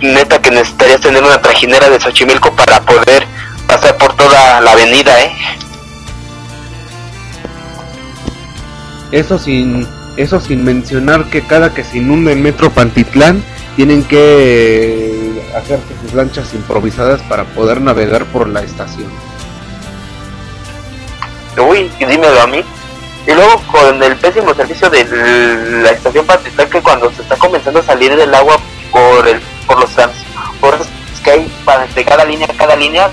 [0.00, 3.26] neta que necesitarías tener una trajinera de Xochimilco para poder
[3.66, 5.32] pasar por toda la avenida, ¿eh?
[9.12, 13.42] Eso sin, eso sin mencionar que cada que se inunda el metro Pantitlán
[13.76, 19.10] tienen que hacerse sus lanchas improvisadas para poder navegar por la estación.
[21.58, 22.64] Uy, dímelo a mí.
[23.26, 25.04] Y luego con el pésimo servicio de
[25.82, 28.56] la estación Pantitlán que cuando se está comenzando a salir del agua
[28.92, 30.86] por el por los transportes
[31.24, 33.10] que hay para de cada línea cada línea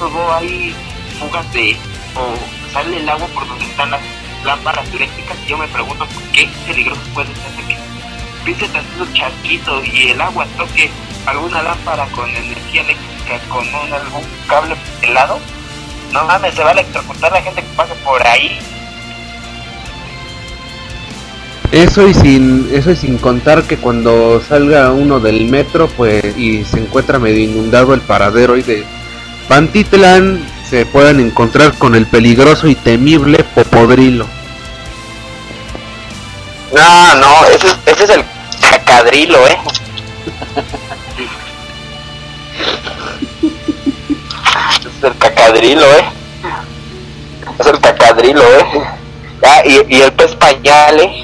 [0.00, 0.74] luego hay
[1.20, 1.76] fugas de
[2.16, 4.00] o sale el agua por donde están las
[4.44, 7.78] lámparas eléctricas y yo me pregunto qué peligroso puede ser que
[8.38, 10.90] empiece tanto charquito y el agua toque
[11.26, 15.38] alguna lámpara con energía eléctrica con un, algún cable helado
[16.12, 18.58] no mames se va a electrocutar la gente que pase por ahí
[21.74, 26.62] Eso y sin eso y sin contar que cuando salga uno del metro pues y
[26.64, 28.84] se encuentra medio inundado el paradero hoy de
[29.48, 34.26] Pantitlán se puedan encontrar con el peligroso y temible popodrilo.
[36.72, 38.24] No, no, ese, es- ese es el
[38.70, 39.58] cacadrilo, eh.
[44.70, 46.04] Ese es el cacadrilo, eh.
[47.58, 48.64] Es el cacadrilo, eh.
[49.44, 51.23] Ah, y, y el pez pañal, eh.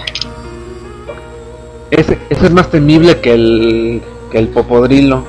[1.91, 5.24] Ese, ese es más temible que el que el popodrilo,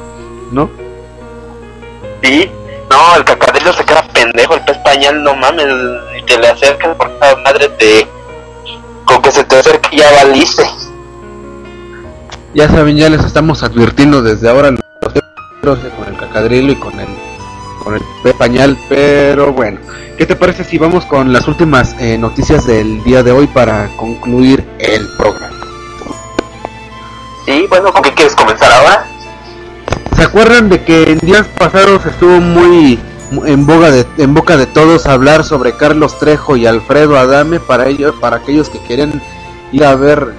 [0.52, 0.70] ¿no?
[2.22, 2.50] Sí.
[2.90, 5.66] No, el cacadrilo se queda pendejo, el pez pañal, no mames,
[6.20, 8.08] y te le acercas por esa madre te...
[9.06, 10.64] Con que se te acerque ya valiste.
[12.54, 17.08] Ya saben, ya les estamos advirtiendo desde ahora los con el cacadrilo y con el
[17.84, 19.80] con el pe- pañal, pero bueno,
[20.18, 23.88] ¿qué te parece si vamos con las últimas eh, noticias del día de hoy para
[23.98, 25.51] concluir el programa?
[27.70, 29.06] Bueno, ¿con qué quieres comenzar ahora?
[30.16, 33.00] ¿Se acuerdan de que en días pasados estuvo muy
[33.32, 37.60] mu- en boga de en boca de todos hablar sobre Carlos Trejo y Alfredo Adame
[37.60, 39.22] para ellos para aquellos que querían
[39.72, 40.34] ir a ver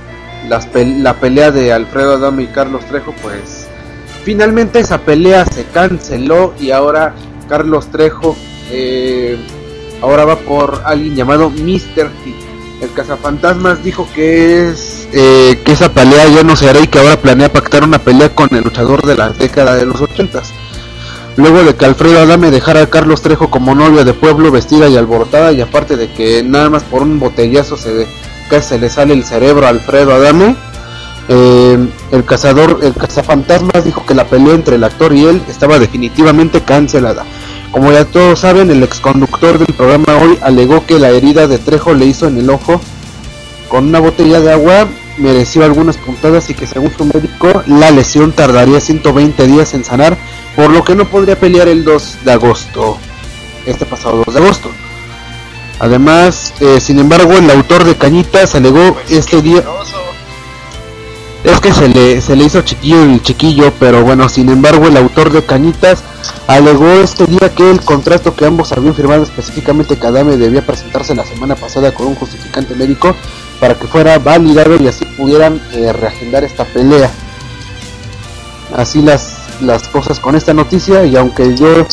[0.48, 3.66] las la pelea de Alfredo Adame y Carlos Trejo pues
[4.24, 7.14] finalmente esa pelea se canceló y ahora
[7.48, 8.36] Carlos Trejo
[8.70, 9.36] eh,
[10.00, 12.08] ahora va por alguien llamado Mr.
[12.08, 12.34] T.
[12.82, 16.98] El cazafantasmas dijo que es eh, que esa pelea ya no se hará y que
[16.98, 20.52] ahora planea pactar una pelea con el luchador de la década de los ochentas.
[21.36, 24.96] Luego de que Alfredo Adame dejara a Carlos Trejo como novia de pueblo vestida y
[24.96, 28.08] alborotada y aparte de que nada más por un botellazo se,
[28.50, 30.56] casi se le sale el cerebro a Alfredo Adame,
[31.28, 31.78] eh,
[32.10, 36.62] el cazador, el cazafantasmas dijo que la pelea entre el actor y él estaba definitivamente
[36.62, 37.24] cancelada.
[37.72, 41.94] Como ya todos saben, el exconductor del programa hoy alegó que la herida de Trejo
[41.94, 42.78] le hizo en el ojo
[43.68, 48.32] con una botella de agua, mereció algunas puntadas y que según su médico la lesión
[48.32, 50.18] tardaría 120 días en sanar,
[50.54, 52.98] por lo que no podría pelear el 2 de agosto,
[53.64, 54.70] este pasado 2 de agosto.
[55.78, 59.64] Además, eh, sin embargo, el autor de Cañitas alegó este día...
[61.44, 64.96] Es que se le, se le hizo chiquillo el chiquillo, pero bueno, sin embargo el
[64.96, 66.04] autor de Cañitas
[66.46, 71.16] alegó este día que el contrato que ambos habían firmado específicamente que Adame debía presentarse
[71.16, 73.16] la semana pasada con un justificante médico
[73.58, 77.10] para que fuera validado y así pudieran eh, reagendar esta pelea.
[78.76, 81.86] Así las, las cosas con esta noticia y aunque yo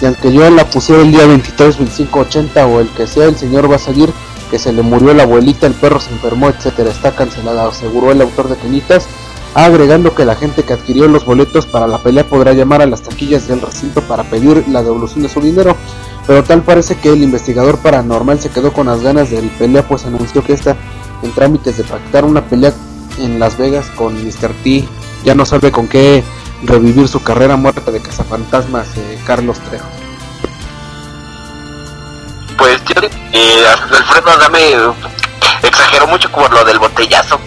[0.00, 3.36] y aunque yo la pusiera el día 23, 25, 80 o el que sea, el
[3.36, 4.10] señor va a salir
[4.50, 8.20] que se le murió la abuelita, el perro se enfermó, etcétera, está cancelada, aseguró el
[8.20, 9.06] autor de Cañitas,
[9.54, 13.02] agregando que la gente que adquirió los boletos para la pelea podrá llamar a las
[13.02, 15.76] taquillas del recinto para pedir la devolución de su dinero,
[16.26, 20.04] pero tal parece que el investigador paranormal se quedó con las ganas del pelea, pues
[20.04, 20.76] anunció que está
[21.22, 22.72] en trámites de pactar una pelea
[23.18, 24.52] en Las Vegas con Mr.
[24.62, 24.84] T,
[25.24, 26.22] ya no sabe con qué
[26.62, 29.99] revivir su carrera muerta de cazafantasmas eh, Carlos Trejo.
[32.94, 34.74] Yo eh, Alfredo Adame
[35.62, 37.38] exageró mucho por lo del botellazo.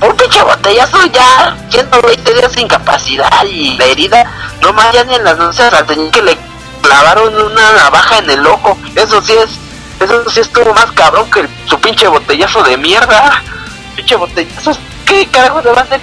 [0.00, 4.24] Un pinche botellazo ya, siendo 20 días de incapacidad y la herida,
[4.62, 6.38] no más ya ni en las noticias al señor que le
[6.82, 8.78] clavaron una navaja en el ojo.
[8.94, 9.50] Eso sí es,
[9.98, 13.42] eso sí estuvo más cabrón que su pinche botellazo de mierda.
[13.96, 14.72] Pinche botellazo,
[15.04, 16.00] ¿qué carajo le van a hacer?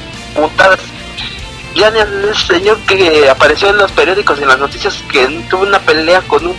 [1.76, 5.64] Ya ni el señor que apareció en los periódicos y en las noticias que tuvo
[5.64, 6.56] una pelea con un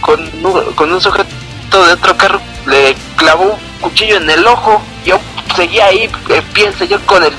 [0.00, 1.28] con un, con un sujeto
[1.86, 4.82] de otro carro le clavó un cuchillo en el ojo.
[5.04, 5.18] Yo
[5.56, 7.32] seguía ahí en pie el señor con el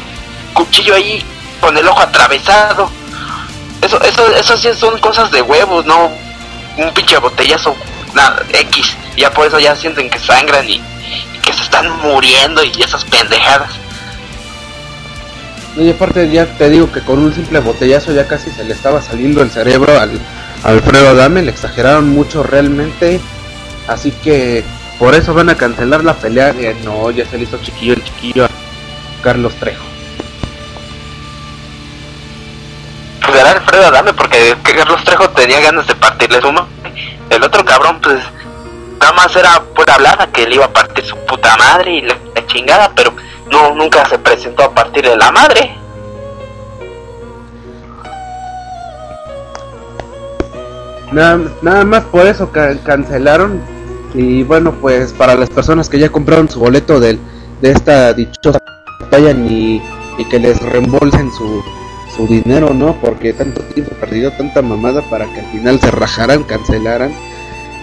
[0.54, 1.24] cuchillo ahí
[1.60, 2.90] con el ojo atravesado.
[3.82, 6.12] Eso eso eso sí son cosas de huevos no
[6.78, 7.76] un pinche botellazo
[8.14, 8.96] nada x.
[9.18, 13.04] Ya por eso ya sienten que sangran y, y que se están muriendo y esas
[13.06, 13.81] pendejadas
[15.78, 19.02] Y aparte ya te digo que con un simple botellazo ya casi se le estaba
[19.02, 20.20] saliendo el cerebro al
[20.64, 23.20] a Alfredo Adame, le exageraron mucho realmente,
[23.88, 24.64] así que
[25.00, 26.50] por eso van a cancelar la pelea.
[26.50, 28.50] Eh, no, ya se le hizo chiquillo el chiquillo a
[29.24, 29.84] Carlos Trejo.
[33.26, 36.68] pues era Alfredo Adame porque que Carlos Trejo tenía ganas de partirle su.
[37.30, 38.20] El otro cabrón pues
[39.00, 42.16] nada más era pura hablada que le iba a partir su puta madre y la,
[42.36, 43.14] la chingada, pero
[43.52, 45.76] no nunca se presentó a partirle la madre.
[51.12, 53.60] Nada, nada más por eso ca- cancelaron.
[54.14, 57.20] Y bueno, pues para las personas que ya compraron su boleto del,
[57.62, 58.60] de esta dichosa
[59.10, 59.82] vayan y,
[60.18, 61.64] y que les reembolsen su,
[62.16, 62.96] su dinero, ¿no?
[63.00, 67.14] Porque tanto tiempo perdido, tanta mamada para que al final se rajaran, cancelaran.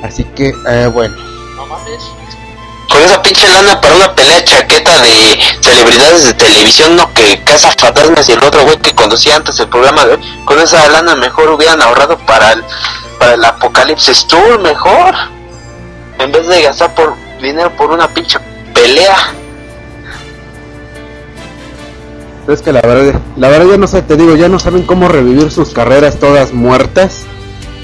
[0.02, 1.14] Así que, eh, bueno.
[1.56, 2.02] No mames.
[2.98, 7.72] Con esa pinche lana para una pelea chaqueta de celebridades de televisión, no que Casa
[7.78, 11.14] Fantasmas y el otro güey que conducía antes el programa de hoy, con esa lana
[11.14, 12.64] mejor hubieran ahorrado para el,
[13.20, 15.14] para el Apocalipsis Tour, mejor.
[16.18, 18.40] En vez de gastar por dinero por una pinche
[18.74, 19.16] pelea.
[22.48, 25.06] Es que la verdad, la verdad ya no sé, te digo, ya no saben cómo
[25.06, 27.26] revivir sus carreras todas muertas.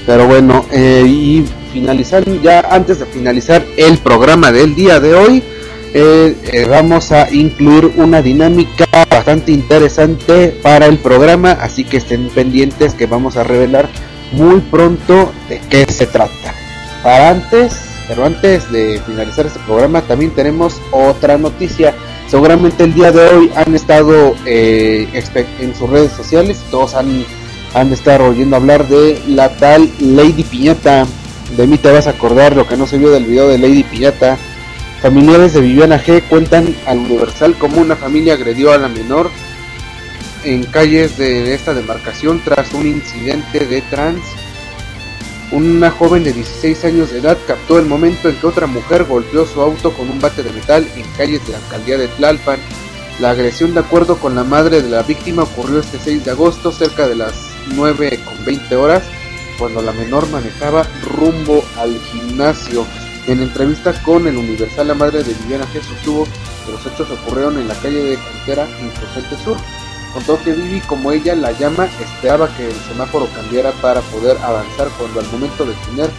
[0.05, 5.43] Pero bueno, eh, y finalizar, ya antes de finalizar el programa del día de hoy,
[5.93, 12.29] eh, eh, vamos a incluir una dinámica bastante interesante para el programa, así que estén
[12.29, 13.89] pendientes que vamos a revelar
[14.31, 16.53] muy pronto de qué se trata.
[17.03, 17.75] Para antes,
[18.07, 21.93] pero antes de finalizar este programa, también tenemos otra noticia.
[22.29, 25.09] Seguramente el día de hoy han estado eh,
[25.59, 27.25] en sus redes sociales, todos han,
[27.73, 31.05] han estar oyendo hablar de la tal Lady Piñata.
[31.51, 33.83] De mí te vas a acordar lo que no se vio del video de Lady
[33.83, 34.37] Piñata.
[35.01, 39.29] Familiares de Viviana G cuentan al Universal cómo una familia agredió a la menor
[40.43, 44.21] en calles de esta demarcación tras un incidente de trans.
[45.51, 49.45] Una joven de 16 años de edad captó el momento en que otra mujer golpeó
[49.45, 52.59] su auto con un bate de metal en calles de la alcaldía de Tlalpan.
[53.19, 56.71] La agresión, de acuerdo con la madre de la víctima, ocurrió este 6 de agosto,
[56.71, 57.33] cerca de las
[57.67, 59.03] 9 con 20 horas,
[59.57, 62.85] cuando la menor manejaba rumbo al gimnasio.
[63.27, 67.57] En entrevista con el Universal, la madre de Viviana G sostuvo que los hechos ocurrieron
[67.57, 69.57] en la calle de Cantera, Insurgente Sur.
[70.13, 74.87] Contó que Vivi, como ella la llama, esperaba que el semáforo cambiara para poder avanzar
[74.97, 76.09] cuando al momento de tener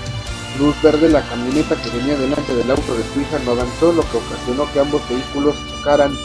[0.58, 4.02] luz verde la camioneta que venía delante del auto de su hija no avanzó, lo
[4.02, 6.16] que ocasionó que ambos vehículos chocaran.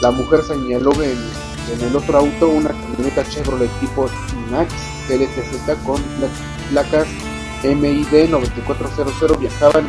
[0.00, 1.18] La mujer señaló en,
[1.72, 4.08] en el otro auto una camioneta Chevrolet tipo
[4.50, 4.72] Max
[5.08, 6.02] LTZ con
[6.70, 7.06] placas
[7.62, 9.86] MID 9400 viajaban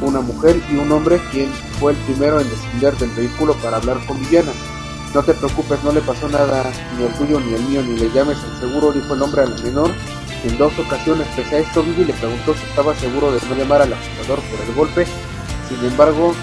[0.00, 1.50] una mujer y un hombre quien
[1.80, 4.52] fue el primero en descender del vehículo para hablar con Viviana.
[5.14, 8.10] No te preocupes, no le pasó nada, ni el tuyo ni el mío, ni le
[8.10, 9.90] llames al seguro, dijo el hombre a la menor.
[10.44, 13.82] En dos ocasiones, pese a esto, Vivi le preguntó si estaba seguro de no llamar
[13.82, 15.06] al ajustador por el golpe.
[15.68, 16.34] Sin embargo,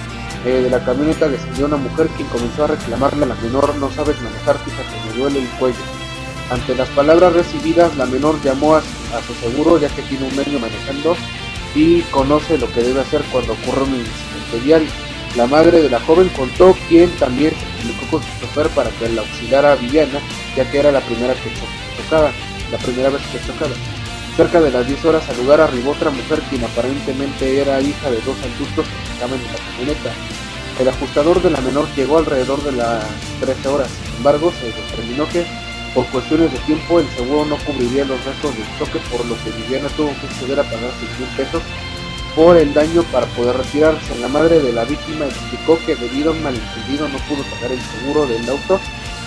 [0.45, 3.91] eh, de la camioneta descendió una mujer quien comenzó a reclamarle a la menor, no
[3.91, 5.79] sabes manejar, fíjate, me duele el cuello.
[6.51, 10.59] Ante las palabras recibidas, la menor llamó a, su seguro ya que tiene un medio
[10.59, 11.15] manejando
[11.73, 14.85] y conoce lo que debe hacer cuando ocurre un incidente vial.
[15.35, 19.09] La madre de la joven contó quien también se comunicó con su chofer para que
[19.09, 20.19] la auxiliara a Viviana,
[20.55, 22.31] ya que era la primera que cho- chocaba,
[22.71, 23.73] la primera vez que chocaba.
[24.35, 28.17] Cerca de las 10 horas al lugar arribó otra mujer quien aparentemente era hija de
[28.17, 30.11] dos adultos que estaban en la camioneta.
[30.77, 33.05] El ajustador de la menor llegó alrededor de las
[33.39, 35.45] 13 horas, sin embargo se determinó que
[35.93, 39.51] por cuestiones de tiempo el seguro no cubriría los restos del choque por lo que
[39.51, 41.63] Viviana tuvo que acceder a pagar 6 mil pesos
[42.35, 44.19] por el daño para poder retirarse.
[44.19, 47.79] La madre de la víctima explicó que debido a un malentendido no pudo pagar el
[47.81, 48.81] seguro del auto,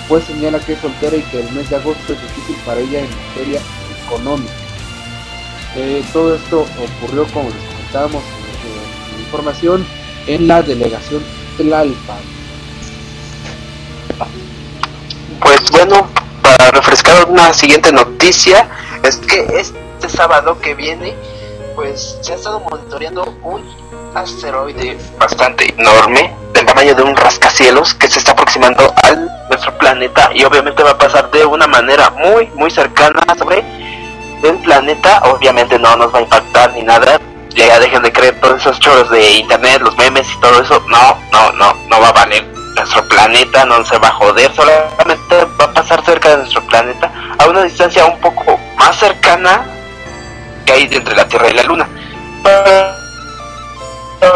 [0.07, 3.01] pues señala que es soltera y que el mes de agosto es difícil para ella
[3.01, 3.63] en materia
[4.05, 4.68] económica.
[5.81, 6.67] Eh, todo esto
[7.03, 9.87] ocurrió, como les comentábamos en, en la información,
[10.27, 11.23] en la delegación
[11.57, 12.19] Tlalpan.
[15.41, 16.09] Pues bueno,
[16.43, 18.69] para refrescar una siguiente noticia,
[19.05, 21.15] es que este sábado que viene,
[21.77, 23.63] pues se ha estado monitoreando un
[24.17, 30.31] asteroide bastante enorme, del tamaño de un rascacielos, que se está aproximando al nuestro planeta
[30.35, 33.63] y obviamente va a pasar de una manera muy, muy cercana sobre
[34.43, 35.21] el planeta.
[35.25, 37.21] Obviamente no nos va a impactar ni nada.
[37.51, 40.83] Ya dejen de creer todos esos choros de internet, los memes y todo eso.
[40.89, 42.45] No, no, no, no va a valer.
[42.77, 47.11] Nuestro planeta no se va a joder, solamente va a pasar cerca de nuestro planeta
[47.39, 49.67] a una distancia un poco más cercana
[50.65, 51.89] que hay entre la Tierra y la Luna.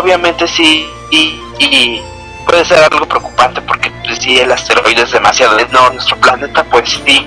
[0.00, 2.02] obviamente sí, y, y
[2.44, 6.90] puede ser algo preocupante porque pues, si el asteroide es demasiado no nuestro planeta pues
[6.90, 7.26] sí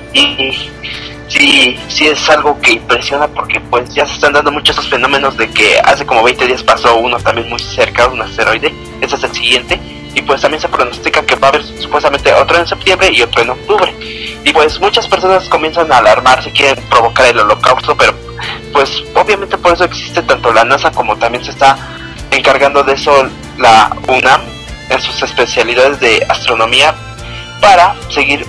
[1.27, 5.35] sí sí es algo que impresiona porque pues ya se están dando muchos esos fenómenos
[5.37, 9.23] de que hace como 20 días pasó uno también muy cerca un asteroide ese es
[9.23, 9.79] el siguiente
[10.15, 13.41] y pues también se pronostica que va a haber supuestamente otro en septiembre y otro
[13.41, 13.93] en octubre.
[14.45, 18.13] Y pues muchas personas comienzan a alarmarse quieren provocar el holocausto pero
[18.71, 21.77] pues obviamente por eso existe tanto la NASA como también se está
[22.31, 24.41] encargando de eso la UNAM
[24.89, 26.95] en sus especialidades de astronomía
[27.59, 28.45] para seguir,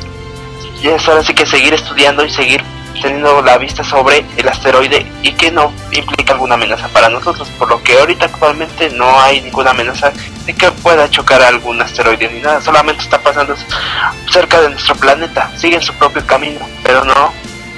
[0.83, 2.63] y es ahora sí que seguir estudiando y seguir
[3.01, 7.69] teniendo la vista sobre el asteroide y que no implica alguna amenaza para nosotros, por
[7.69, 10.13] lo que ahorita actualmente no hay ninguna amenaza
[10.45, 13.55] de que pueda chocar algún asteroide ni nada, solamente está pasando
[14.31, 17.33] cerca de nuestro planeta, sigue en su propio camino, pero no,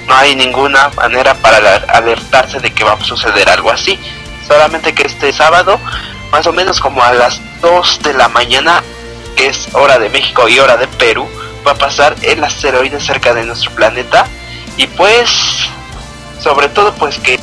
[0.07, 3.99] no hay ninguna manera para alertarse de que va a suceder algo así,
[4.47, 5.79] solamente que este sábado
[6.31, 8.83] más o menos como a las 2 de la mañana,
[9.35, 11.27] que es hora de México y hora de Perú,
[11.65, 14.25] va a pasar el asteroide cerca de nuestro planeta.
[14.77, 15.29] Y pues,
[16.39, 17.39] sobre todo, pues que,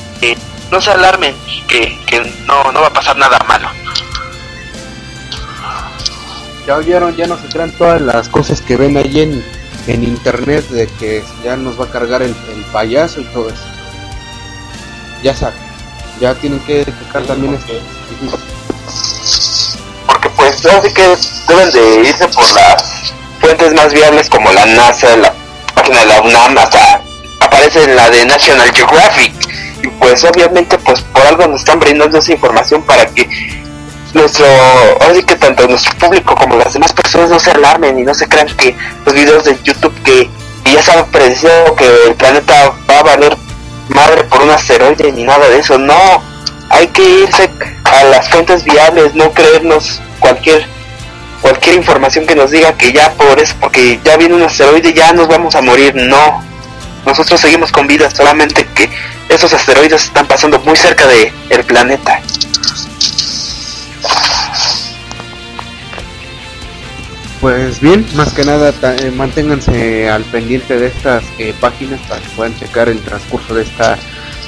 [0.70, 1.34] no se alarmen,
[1.68, 3.68] que, que no, no va a pasar nada malo.
[6.66, 9.44] Ya oyeron, ya no se crean todas las cosas que ven ahí en,
[9.86, 13.62] en internet de que ya nos va a cargar el, el payaso y todo eso.
[15.22, 15.60] Ya saben,
[16.20, 17.80] ya tienen que checar también este
[20.06, 21.16] porque pues así que
[21.48, 23.12] deben de irse por las
[23.46, 25.32] fuentes más viables como la NASA, la
[25.72, 27.00] página de la UNAM, hasta
[27.38, 29.32] aparece en la de National Geographic.
[29.84, 33.28] Y pues obviamente pues por algo nos están brindando esa información para que
[34.14, 34.46] nuestro,
[35.08, 38.26] así que tanto nuestro público como las demás personas no se alarmen y no se
[38.26, 40.28] crean que los videos de YouTube que,
[40.64, 43.36] ya están prediciendo que el planeta va a valer
[43.88, 46.20] madre por un asteroide ni nada de eso, no,
[46.70, 47.48] hay que irse
[47.84, 50.66] a las fuentes viables, no creernos cualquier
[51.40, 55.12] cualquier información que nos diga que ya por eso, porque ya viene un asteroide, ya
[55.12, 55.94] nos vamos a morir.
[55.94, 56.42] No,
[57.04, 58.90] nosotros seguimos con vida, solamente que
[59.28, 61.32] esos asteroides están pasando muy cerca de
[61.66, 62.20] planeta.
[67.40, 72.28] Pues bien, más que nada eh, manténganse al pendiente de estas eh, páginas para que
[72.30, 73.98] puedan checar el transcurso de esta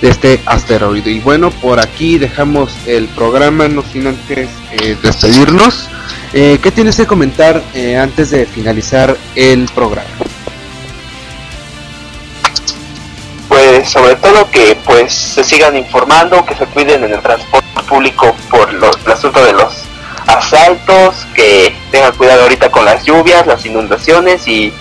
[0.01, 1.11] de este asteroide.
[1.11, 5.89] Y bueno, por aquí dejamos el programa, no sin antes eh, despedirnos.
[6.33, 10.09] Eh, ¿Qué tienes que comentar eh, antes de finalizar el programa?
[13.49, 18.37] Pues sobre todo que pues se sigan informando, que se cuiden en el transporte público
[18.51, 19.75] por los, el asunto de los
[20.27, 24.73] asaltos, que tengan cuidado ahorita con las lluvias, las inundaciones y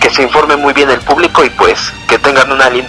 [0.00, 2.88] que se informe muy bien el público y pues que tengan una linda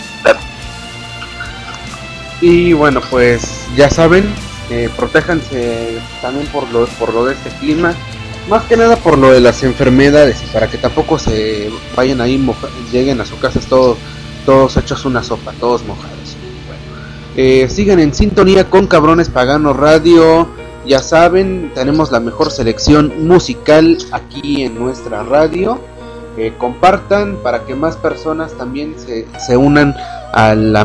[2.41, 4.33] y bueno, pues ya saben,
[4.69, 7.93] eh, protéjanse también por lo, por lo de este clima.
[8.49, 12.43] Más que nada por lo de las enfermedades para que tampoco se vayan ahí,
[12.91, 13.97] lleguen a su casa todos,
[14.45, 16.35] todos hechos una sopa, todos mojados.
[17.35, 20.47] eh, sigan en sintonía con Cabrones Pagano Radio.
[20.85, 25.79] Ya saben, tenemos la mejor selección musical aquí en nuestra radio.
[26.37, 29.95] Eh, compartan para que más personas también se, se unan
[30.33, 30.75] al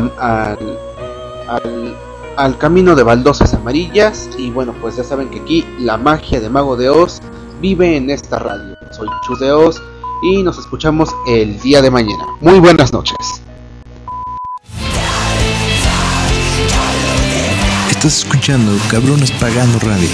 [2.36, 4.28] al, camino de baldosas amarillas.
[4.38, 7.20] Y bueno, pues ya saben que aquí la magia de Mago de Oz
[7.60, 8.76] vive en esta radio.
[8.90, 9.82] Soy Chus de Oz
[10.22, 12.26] y nos escuchamos el día de mañana.
[12.40, 13.16] Muy buenas noches.
[17.90, 20.08] Estás escuchando Cabrones Pagando Radio.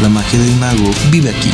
[0.00, 1.50] La magia del mago vive aquí.